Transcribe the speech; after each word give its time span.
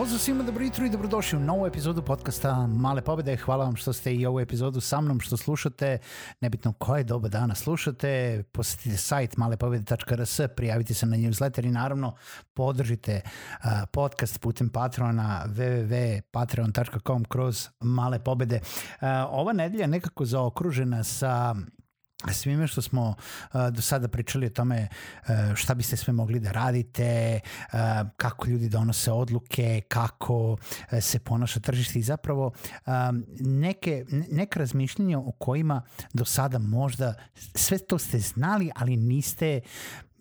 Pozdrav 0.00 0.18
svima, 0.18 0.44
dobro 0.44 0.64
jutro 0.64 0.86
i 0.86 0.90
dobrodošli 0.90 1.38
u 1.38 1.40
novu 1.40 1.66
epizodu 1.66 2.02
podcasta 2.02 2.66
Male 2.66 3.02
pobede. 3.02 3.36
Hvala 3.36 3.64
vam 3.64 3.76
što 3.76 3.92
ste 3.92 4.14
i 4.14 4.26
ovu 4.26 4.40
epizodu 4.40 4.80
sa 4.80 5.00
mnom, 5.00 5.20
što 5.20 5.36
slušate. 5.36 5.98
Nebitno 6.40 6.72
koje 6.72 7.04
doba 7.04 7.28
dana 7.28 7.54
slušate, 7.54 8.42
posetite 8.52 8.96
sajt 8.96 9.36
malepobede.rs, 9.36 10.40
prijavite 10.56 10.94
se 10.94 11.06
na 11.06 11.16
newsletter 11.16 11.66
i 11.66 11.70
naravno 11.70 12.14
podržite 12.54 13.20
podcast 13.92 14.40
putem 14.40 14.68
patrona 14.68 15.44
www.patreon.com 15.46 17.24
kroz 17.24 17.68
Male 17.80 18.18
pobede. 18.18 18.60
Ova 19.28 19.52
nedelja 19.52 19.86
nekako 19.86 20.24
zaokružena 20.24 21.04
sa 21.04 21.54
svime 22.32 22.66
što 22.66 22.82
smo 22.82 23.14
do 23.72 23.82
sada 23.82 24.08
pričali 24.08 24.46
o 24.46 24.50
tome 24.50 24.88
uh, 24.88 25.54
šta 25.54 25.74
biste 25.74 25.96
sve 25.96 26.12
mogli 26.12 26.40
da 26.40 26.52
radite, 26.52 27.40
uh, 27.44 27.78
kako 28.16 28.46
ljudi 28.46 28.68
donose 28.68 29.12
odluke, 29.12 29.80
kako 29.88 30.52
uh, 30.52 30.58
se 31.00 31.18
ponaša 31.18 31.60
tržište 31.60 31.98
i 31.98 32.02
zapravo 32.02 32.52
neke, 33.40 34.04
neke 34.30 34.58
razmišljenja 34.58 35.18
o 35.18 35.32
kojima 35.32 35.82
do 36.12 36.24
sada 36.24 36.58
možda 36.58 37.14
sve 37.54 37.78
to 37.78 37.98
ste 37.98 38.18
znali, 38.18 38.70
ali 38.74 38.96
niste 38.96 39.60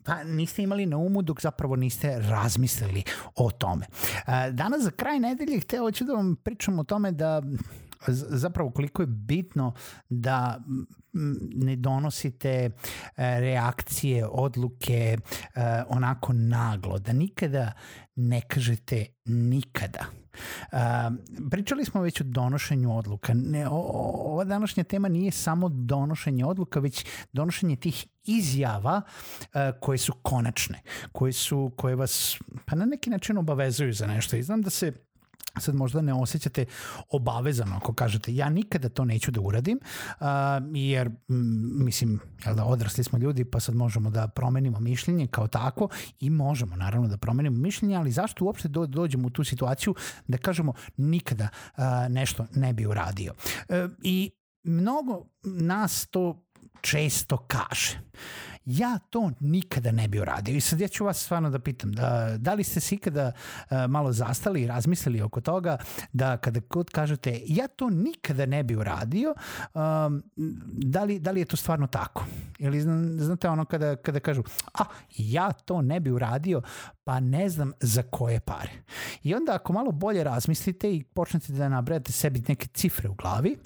pa 0.03 0.23
niste 0.23 0.63
imali 0.63 0.85
na 0.85 0.97
umu 0.97 1.21
dok 1.21 1.41
zapravo 1.41 1.75
niste 1.75 2.19
razmislili 2.19 3.03
o 3.35 3.51
tome. 3.51 3.85
Danas 4.51 4.83
za 4.83 4.91
kraj 4.91 5.19
nedelje 5.19 5.59
hteo 5.59 5.91
ću 5.91 6.03
da 6.03 6.13
vam 6.13 6.35
pričam 6.35 6.79
o 6.79 6.83
tome 6.83 7.11
da 7.11 7.41
zapravo 8.07 8.71
koliko 8.71 9.01
je 9.01 9.07
bitno 9.07 9.73
da 10.09 10.59
ne 11.55 11.75
donosite 11.75 12.49
e, 12.49 12.69
reakcije, 13.39 14.25
odluke 14.31 15.17
e, 15.17 15.17
onako 15.89 16.33
naglo, 16.33 16.99
da 16.99 17.13
nikada 17.13 17.71
ne 18.15 18.41
kažete 18.41 19.05
nikada. 19.25 20.05
Uh, 20.71 20.79
pričali 21.51 21.85
smo 21.85 22.01
već 22.01 22.21
o 22.21 22.23
donošenju 22.23 22.97
odluka. 22.97 23.33
Ne, 23.33 23.67
o, 23.67 23.75
ova 24.33 24.43
današnja 24.43 24.83
tema 24.83 25.07
nije 25.07 25.31
samo 25.31 25.69
donošenje 25.69 26.45
odluka, 26.45 26.79
već 26.79 27.05
donošenje 27.33 27.75
tih 27.75 28.07
izjava 28.23 29.01
koje 29.79 29.97
su 29.97 30.13
konačne, 30.13 30.81
koje 31.11 31.33
su 31.33 31.71
koje 31.77 31.95
vas 31.95 32.37
pa 32.65 32.75
na 32.75 32.85
neki 32.85 33.09
način 33.09 33.37
obavezuju 33.37 33.93
za 33.93 34.07
nešto. 34.07 34.35
I 34.35 34.43
znam 34.43 34.61
da 34.61 34.69
se 34.69 34.93
sad 35.57 35.75
možda 35.75 36.01
ne 36.01 36.13
osjećate 36.13 36.65
obavezano 37.09 37.75
ako 37.75 37.93
kažete 37.93 38.35
ja 38.35 38.49
nikada 38.49 38.89
to 38.89 39.05
neću 39.05 39.31
da 39.31 39.41
uradim 39.41 39.79
uh, 40.19 40.25
jer 40.73 41.07
m, 41.07 41.85
mislim 41.85 42.19
jel 42.45 42.55
da 42.55 42.65
odrasli 42.65 43.03
smo 43.03 43.19
ljudi 43.19 43.45
pa 43.45 43.59
sad 43.59 43.75
možemo 43.75 44.09
da 44.09 44.27
promenimo 44.27 44.79
mišljenje 44.79 45.27
kao 45.27 45.47
tako 45.47 45.89
i 46.19 46.29
možemo 46.29 46.75
naravno 46.75 47.07
da 47.07 47.17
promenimo 47.17 47.57
mišljenje 47.57 47.95
ali 47.95 48.11
zašto 48.11 48.45
uopšte 48.45 48.67
do, 48.67 48.85
dođemo 48.85 49.27
u 49.27 49.29
tu 49.29 49.43
situaciju 49.43 49.95
da 50.27 50.37
kažemo 50.37 50.73
nikada 50.97 51.47
uh, 51.77 51.83
nešto 52.09 52.45
ne 52.55 52.73
bi 52.73 52.85
uradio 52.85 53.33
uh, 53.33 53.75
i 54.03 54.31
mnogo 54.63 55.25
nas 55.43 56.07
to 56.07 56.48
često 56.81 57.37
kaže 57.37 57.99
ja 58.69 58.99
to 59.09 59.31
nikada 59.39 59.91
ne 59.91 60.07
bi 60.07 60.19
uradio. 60.19 60.55
I 60.55 60.61
sad 60.61 60.81
ja 60.81 60.87
ću 60.87 61.05
vas 61.05 61.23
stvarno 61.23 61.49
da 61.49 61.59
pitam, 61.59 61.91
da, 61.91 62.35
da 62.37 62.53
li 62.53 62.63
ste 62.63 62.79
se 62.79 62.95
ikada 62.95 63.31
uh, 63.31 63.77
malo 63.89 64.11
zastali 64.11 64.61
i 64.61 64.67
razmislili 64.67 65.21
oko 65.21 65.41
toga 65.41 65.77
da 66.13 66.37
kada 66.37 66.59
god 66.69 66.89
kažete 66.89 67.41
ja 67.45 67.67
to 67.67 67.89
nikada 67.89 68.45
ne 68.45 68.63
bi 68.63 68.75
uradio, 68.75 69.33
um, 69.73 70.23
da, 70.71 71.03
li, 71.03 71.19
da 71.19 71.31
li 71.31 71.41
je 71.41 71.45
to 71.45 71.57
stvarno 71.57 71.87
tako? 71.87 72.25
Ili 72.59 72.81
znate 73.17 73.49
ono 73.49 73.65
kada, 73.65 73.95
kada 73.95 74.19
kažu 74.19 74.43
a 74.73 74.83
ja 75.17 75.51
to 75.51 75.81
ne 75.81 75.99
bi 75.99 76.11
uradio, 76.11 76.61
pa 77.09 77.19
ne 77.19 77.49
znam 77.49 77.71
za 77.79 78.03
koje 78.03 78.39
pare. 78.39 78.71
I 79.23 79.35
onda 79.35 79.53
ako 79.53 79.73
malo 79.73 79.91
bolje 79.91 80.23
razmislite 80.23 80.95
i 80.95 81.03
počnete 81.03 81.53
da 81.53 81.69
nabrajate 81.69 82.11
sebi 82.11 82.43
neke 82.47 82.67
cifre 82.67 83.09
u 83.09 83.13
glavi, 83.13 83.57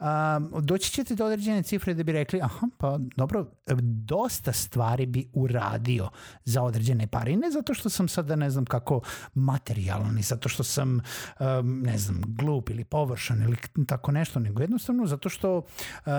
um, 0.00 0.64
doći 0.64 0.92
ćete 0.92 1.14
do 1.14 1.24
određene 1.24 1.62
cifre 1.62 1.94
da 1.94 2.02
bi 2.02 2.12
rekli, 2.12 2.40
aha, 2.42 2.66
pa 2.78 2.98
dobro, 3.16 3.46
dosta 3.82 4.52
stvari 4.52 5.06
bi 5.06 5.30
uradio 5.32 6.08
za 6.44 6.62
određene 6.62 7.06
pare. 7.06 7.32
I 7.32 7.36
ne 7.36 7.50
zato 7.50 7.74
što 7.74 7.88
sam 7.88 8.08
sada 8.08 8.36
ne 8.36 8.50
znam 8.50 8.64
kako 8.64 9.00
materijalan 9.34 10.18
i 10.18 10.22
zato 10.22 10.48
što 10.48 10.64
sam, 10.64 11.00
um, 11.40 11.82
ne 11.82 11.98
znam, 11.98 12.22
glup 12.26 12.70
ili 12.70 12.84
površan 12.84 13.42
ili 13.42 13.56
tako 13.86 14.12
nešto, 14.12 14.40
nego 14.40 14.62
jednostavno 14.62 15.06
zato 15.06 15.28
što 15.28 15.56
uh, 15.56 16.12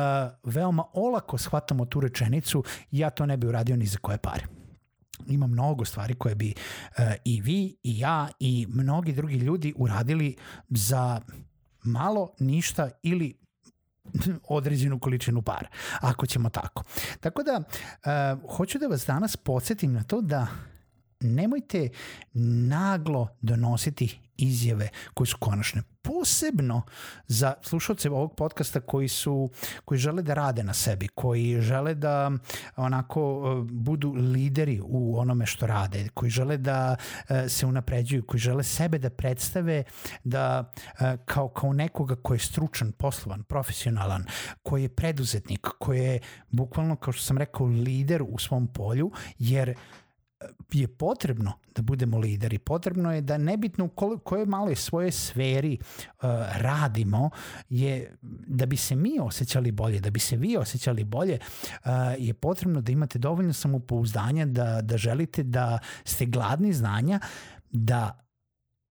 veoma 0.44 0.84
olako 0.94 1.38
shvatamo 1.38 1.86
tu 1.86 2.00
rečenicu 2.00 2.64
ja 2.91 3.09
to 3.09 3.25
ne 3.25 3.38
bi 3.38 3.47
uradio 3.47 3.75
ni 3.75 3.86
za 3.86 3.97
koje 3.97 4.18
pare 4.18 4.61
ima 5.28 5.48
mnogo 5.48 5.86
stvari 5.86 6.14
koje 6.14 6.36
bi 6.36 6.54
uh, 6.54 7.06
i 7.26 7.42
vi 7.42 7.76
i 7.84 8.00
ja 8.00 8.28
i 8.40 8.68
mnogi 8.70 9.14
drugi 9.14 9.36
ljudi 9.36 9.74
uradili 9.78 10.36
za 10.70 11.22
malo, 11.84 12.34
ništa 12.40 12.90
ili 13.04 13.34
određenu 14.48 15.00
količinu 15.00 15.42
para, 15.42 15.68
ako 16.02 16.26
ćemo 16.26 16.50
tako. 16.50 16.84
Tako 17.20 17.44
da, 17.44 17.58
uh, 17.58 18.56
hoću 18.56 18.80
da 18.80 18.88
vas 18.88 19.06
danas 19.06 19.38
podsjetim 19.38 19.94
na 19.94 20.04
to 20.04 20.22
da 20.22 20.48
nemojte 21.20 21.90
naglo 22.68 23.28
donositi 23.42 24.20
izjave 24.41 24.90
koje 25.13 25.28
su 25.28 25.38
konačne. 25.40 25.81
Posebno 26.02 26.81
za 27.28 27.53
slušalce 27.63 28.09
ovog 28.09 28.35
podcasta 28.35 28.79
koji 28.79 29.07
su 29.07 29.50
koji 29.85 29.97
žele 29.97 30.22
da 30.22 30.34
rade 30.34 30.63
na 30.63 30.74
sebi, 30.74 31.07
koji 31.07 31.62
žele 31.62 31.96
da 31.96 32.31
onako 32.75 33.22
e, 33.22 33.72
budu 33.72 34.13
lideri 34.13 34.81
u 34.84 35.19
onome 35.19 35.46
što 35.46 35.68
rade, 35.68 36.09
koji 36.13 36.29
žele 36.29 36.57
da 36.57 36.96
e, 37.29 37.50
se 37.50 37.66
unapređuju, 37.66 38.25
koji 38.25 38.40
žele 38.40 38.63
sebe 38.63 38.97
da 38.97 39.09
predstave 39.09 39.84
da 40.24 40.72
e, 41.00 41.18
kao 41.25 41.50
kao 41.50 41.73
nekoga 41.73 42.16
ko 42.16 42.34
je 42.34 42.40
stručan, 42.40 42.91
poslovan, 42.91 43.44
profesionalan, 43.44 44.25
koji 44.63 44.81
je 44.81 44.96
preduzetnik, 44.96 45.68
koji 45.79 46.00
je 46.00 46.19
bukvalno 46.50 46.96
kao 46.96 47.13
što 47.13 47.23
sam 47.23 47.38
rekao 47.38 47.68
lider 47.68 48.22
u 48.22 48.38
svom 48.38 48.68
polju, 48.68 49.12
jer 49.40 49.75
je 50.72 50.88
potrebno 50.88 51.53
da 51.75 51.81
budemo 51.81 52.18
lideri, 52.18 52.59
potrebno 52.59 53.13
je 53.13 53.22
da 53.22 53.38
nebitno 53.38 53.85
u 53.85 54.19
kojoj 54.24 54.46
maloj 54.46 54.75
svoje 54.75 55.12
sferi 55.12 55.78
uh, 55.81 56.24
radimo, 56.56 57.29
je 57.69 58.18
da 58.47 58.66
bi 58.66 58.78
se 58.78 58.96
mi 58.96 59.19
osjećali 59.19 59.72
bolje, 59.72 60.00
da 60.00 60.09
bi 60.09 60.19
se 60.19 60.38
vi 60.38 60.57
osjećali 60.57 61.03
bolje, 61.03 61.40
uh, 61.40 61.91
je 62.17 62.34
potrebno 62.34 62.82
da 62.82 62.91
imate 62.91 63.20
dovoljno 63.20 63.53
samopouzdanja, 63.53 64.46
da, 64.46 64.82
da 64.82 64.97
želite 64.97 65.43
da 65.43 65.79
ste 66.03 66.26
gladni 66.26 66.73
znanja, 66.73 67.20
da 67.70 68.28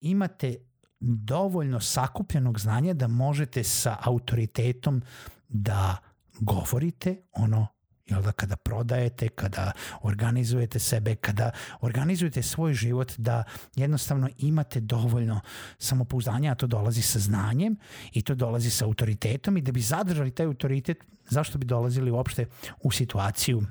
imate 0.00 0.56
dovoljno 1.00 1.80
sakupljenog 1.80 2.60
znanja 2.60 2.94
da 2.94 3.08
možete 3.08 3.64
sa 3.64 3.96
autoritetom 4.00 5.02
da 5.48 5.96
govorite 6.40 7.22
ono 7.32 7.77
jel 8.08 8.22
da 8.22 8.32
kada 8.32 8.56
prodajete, 8.56 9.28
kada 9.28 9.72
organizujete 10.02 10.78
sebe, 10.78 11.14
kada 11.14 11.50
organizujete 11.81 12.43
svoj 12.43 12.75
život 12.75 13.12
da 13.19 13.44
jednostavno 13.76 14.28
imate 14.38 14.81
dovoljno 14.81 15.40
samopouzdanja, 15.78 16.52
a 16.52 16.55
to 16.55 16.66
dolazi 16.66 17.02
sa 17.02 17.19
znanjem 17.19 17.76
i 18.12 18.22
to 18.22 18.34
dolazi 18.34 18.70
sa 18.70 18.84
autoritetom 18.84 19.56
i 19.56 19.62
da 19.62 19.72
bi 19.72 19.81
zadržali 19.81 20.31
taj 20.31 20.46
autoritet, 20.46 21.05
zašto 21.28 21.58
bi 21.58 21.66
dolazili 21.66 22.10
uopšte 22.10 22.46
u 22.82 22.90
situaciju 22.90 23.62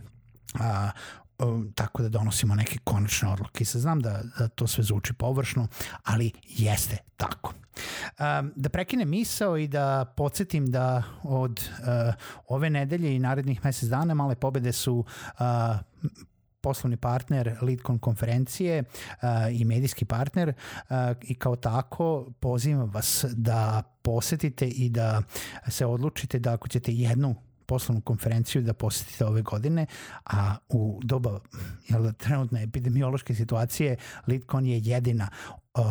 a, 0.60 0.92
tako 1.75 2.04
da 2.04 2.10
donosimo 2.10 2.56
neke 2.56 2.80
konačne 2.84 3.30
odluke. 3.30 3.62
I 3.62 3.66
sad 3.66 3.81
znam 3.81 4.00
da, 4.00 4.22
da 4.39 4.48
to 4.48 4.68
sve 4.68 4.84
zvuči 4.84 5.13
površno, 5.13 5.68
ali 6.04 6.31
jeste 6.48 6.98
tako. 7.18 7.54
Um, 8.19 8.54
da 8.56 8.69
prekine 8.69 9.06
misao 9.06 9.57
i 9.57 9.68
da 9.68 10.13
podsjetim 10.18 10.72
da 10.72 11.04
od 11.24 11.69
uh, 11.80 12.13
ove 12.48 12.69
nedelje 12.69 13.16
i 13.16 13.19
narednih 13.19 13.66
mesec 13.66 13.89
dana 13.89 14.13
male 14.13 14.36
pobede 14.36 14.72
su 14.72 15.06
uh, 15.39 15.45
poslovni 16.62 16.98
partner 16.98 17.57
LeadCon 17.62 18.00
konferencije 18.00 18.83
uh, 18.83 19.28
i 19.51 19.66
medijski 19.66 20.06
partner 20.06 20.50
uh, 20.50 20.95
i 21.22 21.36
kao 21.36 21.56
tako 21.56 22.31
pozivam 22.40 22.90
vas 22.90 23.25
da 23.33 23.83
posetite 24.01 24.68
i 24.68 24.90
da 24.90 25.22
se 25.68 25.86
odlučite 25.86 26.40
da 26.40 26.54
ako 26.54 26.68
ćete 26.68 26.94
jednu 26.94 27.36
poslovnu 27.68 28.02
konferenciju 28.02 28.62
da 28.62 28.74
posetite 28.74 29.25
ove 29.25 29.42
godine, 29.42 29.86
a 30.25 30.56
u 30.69 31.00
doba 31.04 31.40
jel, 31.90 32.12
trenutne 32.14 32.64
epidemiološke 32.64 33.36
situacije 33.36 33.96
LeadCon 34.28 34.66
je 34.66 34.81
jedina 34.84 35.30
uh, 35.74 35.84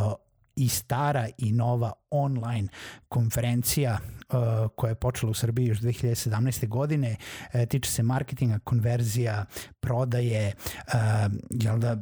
i 0.56 0.69
stara 0.69 1.28
i 1.38 1.52
nova 1.52 1.93
online 2.11 2.69
konferencija 3.08 3.99
uh, 3.99 4.37
koja 4.76 4.88
je 4.88 4.94
počela 4.94 5.31
u 5.31 5.34
Srbiji 5.34 5.67
još 5.67 5.81
2017. 5.81 6.69
godine, 6.69 7.17
uh, 7.55 7.64
tiče 7.69 7.90
se 7.90 8.02
marketinga, 8.02 8.58
konverzija, 8.58 9.44
prodaje, 9.81 10.52
uh, 10.56 10.94
jel 11.50 11.78
da, 11.78 11.96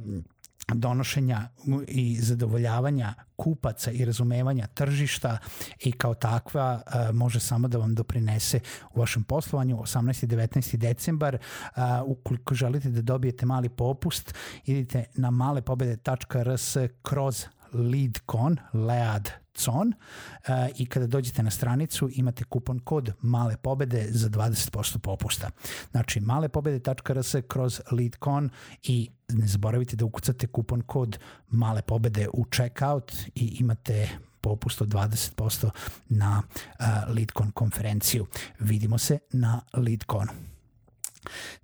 donošenja 0.74 1.48
i 1.88 2.18
zadovoljavanja 2.20 3.14
kupaca 3.36 3.90
i 3.90 4.04
razumevanja 4.04 4.66
tržišta 4.66 5.38
i 5.80 5.92
kao 5.92 6.14
takva 6.14 6.82
uh, 6.86 7.14
može 7.14 7.40
samo 7.40 7.68
da 7.68 7.78
vam 7.78 7.94
doprinese 7.94 8.60
u 8.94 9.00
vašem 9.00 9.24
poslovanju 9.24 9.76
18. 9.76 10.24
i 10.24 10.28
19. 10.28 10.76
decembar 10.76 11.34
uh, 11.34 11.82
ukoliko 12.06 12.54
želite 12.54 12.88
da 12.88 13.02
dobijete 13.02 13.46
mali 13.46 13.68
popust 13.68 14.34
idite 14.64 15.04
na 15.14 15.30
malepobede.rs 15.30 16.76
kroz 17.02 17.46
LeadCon, 17.74 18.56
LeadCon 18.72 19.88
uh, 19.88 20.54
i 20.76 20.86
kada 20.86 21.06
dođete 21.06 21.42
na 21.42 21.50
stranicu 21.50 22.08
imate 22.12 22.44
kupon 22.44 22.78
kod 22.78 23.12
Male 23.20 23.56
pobede 23.56 24.06
za 24.10 24.28
20% 24.28 24.98
popusta. 24.98 25.50
Znači 25.90 26.20
malepobede.rs 26.20 27.34
kroz 27.48 27.80
LeadCon 27.90 28.50
i 28.82 29.10
ne 29.28 29.46
zaboravite 29.46 29.96
da 29.96 30.04
ukucate 30.04 30.46
kupon 30.46 30.80
kod 30.80 31.18
Male 31.48 31.82
pobede 31.82 32.28
u 32.32 32.44
checkout 32.52 33.12
i 33.34 33.56
imate 33.60 34.08
popust 34.40 34.82
od 34.82 34.88
20% 34.88 35.70
na 36.08 36.42
uh, 36.42 36.86
LeadCon 37.16 37.50
konferenciju. 37.50 38.26
Vidimo 38.58 38.98
se 38.98 39.18
na 39.32 39.60
LeadConu. 39.72 40.53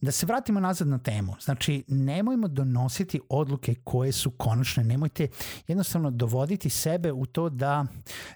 Da 0.00 0.10
se 0.10 0.26
vratimo 0.26 0.60
nazad 0.60 0.88
na 0.88 0.98
temu. 0.98 1.34
Znači, 1.40 1.84
nemojmo 1.88 2.48
donositi 2.48 3.20
odluke 3.28 3.74
koje 3.84 4.12
su 4.12 4.30
konačne. 4.30 4.84
Nemojte 4.84 5.28
jednostavno 5.68 6.10
dovoditi 6.10 6.70
sebe 6.70 7.12
u 7.12 7.26
to 7.26 7.48
da 7.48 7.86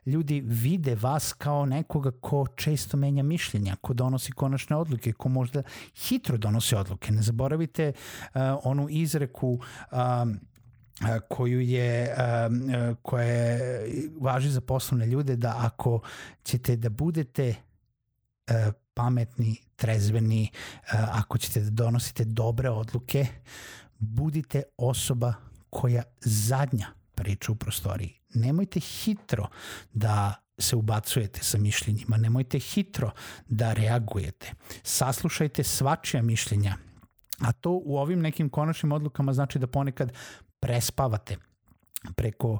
ljudi 0.06 0.41
vide 0.41 0.94
vas 0.94 1.32
kao 1.32 1.67
nekoga 1.67 2.11
ko 2.21 2.47
često 2.47 2.97
menja 2.97 3.23
mišljenja, 3.23 3.76
ko 3.81 3.94
donosi 3.94 4.32
konačne 4.32 4.76
odluke, 4.76 5.12
ko 5.12 5.29
možda 5.29 5.62
hitro 5.97 6.37
donosi 6.37 6.75
odluke. 6.75 7.12
Ne 7.12 7.23
zaboravite 7.23 7.93
uh, 7.93 8.41
onu 8.65 8.87
izreku 8.91 9.61
um, 9.93 10.41
koju 11.29 11.61
je 11.61 12.15
koja 13.03 13.25
je, 13.25 14.11
važi 14.21 14.50
za 14.50 14.61
poslovne 14.61 15.06
ljude 15.06 15.37
da 15.37 15.55
ako 15.59 16.00
ćete 16.44 16.76
da 16.76 16.88
budete 16.88 17.55
pametni, 18.94 19.56
trezveni, 19.76 20.50
ako 20.93 21.38
ćete 21.38 21.61
da 21.61 21.70
donosite 21.70 22.25
dobre 22.25 22.70
odluke, 22.70 23.26
budite 23.99 24.62
osoba 24.76 25.35
koja 25.70 26.02
zadnja 26.20 26.87
priča 27.14 27.52
u 27.52 27.55
prostoriji. 27.55 28.20
Nemojte 28.35 28.81
hitro 28.81 29.49
da 29.93 30.35
se 30.58 30.76
ubacujete 30.76 31.43
sa 31.43 31.58
mišljenjima, 31.58 32.17
nemojte 32.17 32.58
hitro 32.58 33.11
da 33.49 33.73
reagujete. 33.73 34.52
Saslušajte 34.82 35.64
svačija 35.64 36.23
mišljenja, 36.23 36.76
a 37.38 37.52
to 37.52 37.81
u 37.85 37.99
ovim 37.99 38.20
nekim 38.20 38.49
konačnim 38.49 38.93
odlukama 38.93 39.32
znači 39.32 39.58
da 39.58 39.67
ponekad 39.67 40.12
prespavate 40.61 41.37
preko 42.16 42.52
uh, 42.52 42.58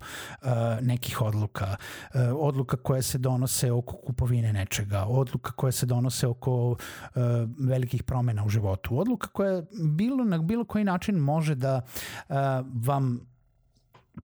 nekih 0.81 1.20
odluka, 1.23 1.76
uh, 2.14 2.20
odluka 2.37 2.76
koje 2.76 3.02
se 3.02 3.19
donose 3.19 3.73
oko 3.73 3.96
kupovine 3.96 4.52
nečega, 4.52 5.05
odluka 5.05 5.52
koje 5.52 5.73
se 5.73 5.87
donose 5.87 6.26
oko 6.26 6.70
uh, 6.70 6.76
velikih 7.58 8.02
promena 8.02 8.44
u 8.44 8.49
životu, 8.49 8.99
odluka 9.00 9.29
koja 9.29 9.62
bilo 9.96 10.25
na 10.25 10.38
bilo 10.38 10.64
koji 10.64 10.85
način 10.85 11.17
može 11.17 11.55
da 11.55 11.81
uh, 12.29 12.37
vam 12.87 13.20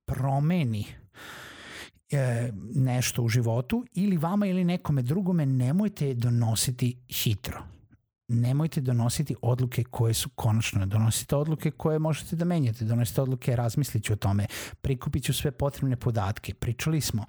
promeni 0.06 0.84
e, 2.10 2.52
nešto 2.74 3.22
u 3.22 3.28
životu 3.28 3.84
ili 3.94 4.16
vama 4.16 4.46
ili 4.46 4.64
nekome 4.64 5.02
drugome 5.02 5.46
nemojte 5.46 6.14
donositi 6.14 6.96
hitro 7.08 7.79
nemojte 8.30 8.80
donositi 8.80 9.34
odluke 9.42 9.84
koje 9.84 10.14
su 10.14 10.28
konačne. 10.28 10.86
Donosite 10.86 11.36
odluke 11.36 11.70
koje 11.70 11.98
možete 11.98 12.36
da 12.36 12.44
menjate. 12.44 12.84
Donosite 12.84 13.22
odluke, 13.22 13.56
razmislit 13.56 14.04
ću 14.04 14.12
o 14.12 14.16
tome. 14.16 14.46
Prikupit 14.80 15.24
ću 15.24 15.32
sve 15.32 15.50
potrebne 15.50 15.96
podatke. 15.96 16.54
Pričali 16.54 17.00
smo, 17.00 17.24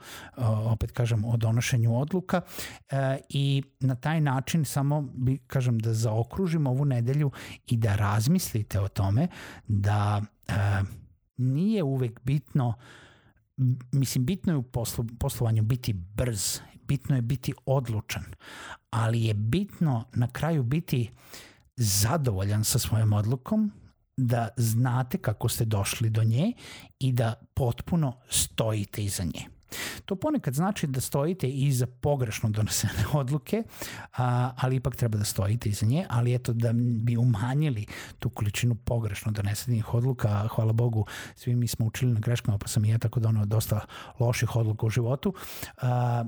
opet 0.71 0.91
kažem, 0.91 1.25
o 1.25 1.37
donošenju 1.37 1.99
odluka 1.99 2.41
e, 2.89 3.19
i 3.29 3.63
na 3.79 3.95
taj 3.95 4.21
način 4.21 4.65
samo 4.65 5.01
bi, 5.01 5.37
kažem, 5.37 5.79
da 5.79 5.93
zaokružimo 5.93 6.69
ovu 6.69 6.85
nedelju 6.85 7.31
i 7.67 7.77
da 7.77 7.95
razmislite 7.95 8.79
o 8.79 8.87
tome 8.87 9.27
da 9.67 10.21
e, 10.47 10.53
nije 11.37 11.83
uvek 11.83 12.19
bitno 12.23 12.73
mislim, 13.91 14.25
bitno 14.25 14.53
je 14.53 14.57
u 14.57 14.63
poslu, 14.63 15.05
poslovanju 15.19 15.63
biti 15.63 15.93
brz 15.93 16.59
bitno 16.91 17.15
je 17.15 17.21
biti 17.21 17.53
odlučan, 17.65 18.25
ali 18.89 19.23
je 19.23 19.33
bitno 19.33 20.05
na 20.13 20.27
kraju 20.27 20.63
biti 20.63 21.09
zadovoljan 21.75 22.63
sa 22.63 22.79
svojom 22.79 23.13
odlukom, 23.13 23.71
da 24.17 24.49
znate 24.57 25.17
kako 25.17 25.49
ste 25.49 25.65
došli 25.65 26.09
do 26.09 26.23
nje 26.23 26.53
i 26.99 27.11
da 27.11 27.33
potpuno 27.53 28.17
stojite 28.29 29.03
iza 29.03 29.23
nje. 29.23 29.45
To 30.05 30.15
ponekad 30.15 30.53
znači 30.53 30.87
da 30.87 31.01
stojite 31.01 31.49
iza 31.49 31.87
pogrešno 31.87 32.49
donesene 32.49 33.05
odluke, 33.21 33.63
a, 34.17 34.51
ali 34.57 34.75
ipak 34.75 34.95
treba 34.95 35.17
da 35.17 35.25
stojite 35.25 35.69
iza 35.69 35.85
nje, 35.85 36.05
ali 36.09 36.35
eto 36.35 36.53
da 36.53 36.73
bi 36.73 37.17
umanjili 37.17 37.85
tu 38.19 38.29
količinu 38.29 38.75
pogrešno 38.75 39.31
donesenih 39.31 39.93
odluka, 39.93 40.47
hvala 40.55 40.73
Bogu, 40.73 41.05
svi 41.35 41.55
mi 41.55 41.67
smo 41.67 41.85
učili 41.85 42.13
na 42.13 42.19
greškama, 42.19 42.57
pa 42.57 42.67
sam 42.67 42.85
i 42.85 42.89
ja 42.89 42.97
tako 42.97 43.19
donao 43.19 43.45
dosta 43.45 43.79
loših 44.19 44.55
odluka 44.55 44.85
u 44.85 44.89
životu, 44.89 45.33
a, 45.81 46.25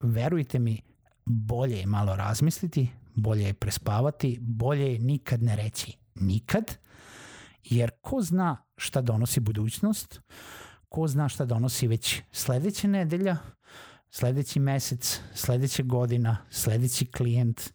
verujte 0.00 0.58
mi, 0.58 0.80
bolje 1.24 1.78
je 1.78 1.86
malo 1.86 2.16
razmisliti, 2.16 2.90
bolje 3.14 3.44
je 3.44 3.54
prespavati, 3.54 4.38
bolje 4.40 4.92
je 4.92 4.98
nikad 4.98 5.42
ne 5.42 5.56
reći 5.56 5.96
nikad, 6.14 6.76
jer 7.64 7.90
ko 8.00 8.22
zna 8.22 8.56
šta 8.76 9.00
donosi 9.00 9.40
budućnost, 9.40 10.20
ko 10.88 11.08
zna 11.08 11.28
šta 11.28 11.44
donosi 11.44 11.88
već 11.88 12.22
sledeća 12.32 12.88
nedelja, 12.88 13.36
sledeći 14.10 14.60
mesec, 14.60 15.20
sledeća 15.34 15.82
godina, 15.82 16.36
sledeći 16.50 17.06
klijent, 17.06 17.72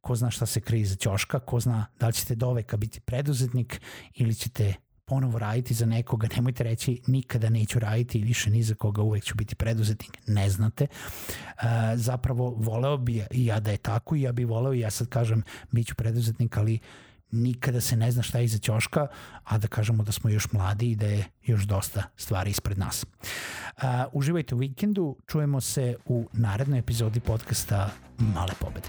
ko 0.00 0.16
zna 0.16 0.30
šta 0.30 0.46
se 0.46 0.60
krije 0.60 0.86
za 0.86 0.96
ćoška, 0.96 1.40
ko 1.40 1.60
zna 1.60 1.86
da 2.00 2.06
li 2.06 2.12
ćete 2.12 2.34
do 2.34 2.52
veka 2.52 2.76
biti 2.76 3.00
preduzetnik 3.00 3.80
ili 4.14 4.34
ćete 4.34 4.74
ponovo 5.04 5.38
raditi 5.38 5.74
za 5.74 5.86
nekoga, 5.86 6.28
nemojte 6.36 6.64
reći 6.64 7.00
nikada 7.06 7.48
neću 7.48 7.78
raditi 7.78 8.18
više 8.18 8.50
ni 8.50 8.62
za 8.62 8.74
koga, 8.74 9.02
uvek 9.02 9.24
ću 9.24 9.34
biti 9.34 9.54
preduzetnik, 9.54 10.18
ne 10.26 10.50
znate. 10.50 10.86
Uh, 10.86 11.62
zapravo 11.94 12.50
voleo 12.50 12.96
bi 12.96 13.24
ja 13.30 13.60
da 13.60 13.70
je 13.70 13.76
tako 13.76 14.16
i 14.16 14.22
ja 14.22 14.32
bih 14.32 14.46
voleo 14.46 14.74
i 14.74 14.80
ja 14.80 14.90
sad 14.90 15.08
kažem 15.08 15.42
bit 15.70 15.86
ću 15.86 15.94
preduzetnik, 15.94 16.56
ali 16.56 16.78
nikada 17.30 17.80
se 17.80 17.96
ne 17.96 18.10
zna 18.10 18.22
šta 18.22 18.38
je 18.38 18.44
iza 18.44 18.58
ćoška, 18.58 19.06
a 19.44 19.58
da 19.58 19.68
kažemo 19.68 20.02
da 20.02 20.12
smo 20.12 20.30
još 20.30 20.52
mladi 20.52 20.90
i 20.90 20.96
da 20.96 21.06
je 21.06 21.24
još 21.42 21.62
dosta 21.62 22.02
stvari 22.16 22.50
ispred 22.50 22.78
nas. 22.78 23.04
Uh, 23.04 23.84
uživajte 24.12 24.54
u 24.54 24.58
vikendu, 24.58 25.16
čujemo 25.26 25.60
se 25.60 25.96
u 26.06 26.28
narednoj 26.32 26.78
epizodi 26.78 27.20
podcasta 27.20 27.90
Male 28.18 28.52
pobede. 28.60 28.88